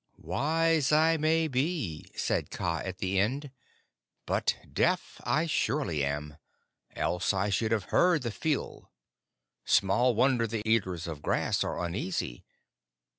[0.17, 3.51] "Wise I may be," said Kaa at the end;
[4.25, 6.37] "but deaf I surely am.
[6.95, 8.89] Else I should have heard the pheeal.
[9.63, 12.43] Small wonder the Eaters of Grass are uneasy.